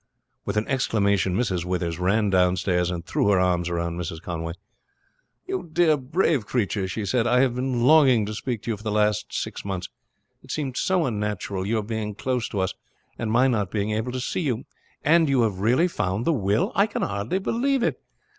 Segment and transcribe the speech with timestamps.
[0.45, 1.63] With an exclamation Mrs.
[1.63, 4.19] Withers ran downstairs and threw her arms round Mrs.
[4.19, 4.53] Conway.
[5.45, 8.81] "You dear brave creature," she said, "I have been longing to speak to you for
[8.81, 9.89] the last six months.
[10.41, 12.73] It seems so unnatural your being close to us,
[13.19, 14.63] and my not being able to see you,
[15.03, 16.71] And you have really found the will?
[16.73, 18.01] I can hardly believe it.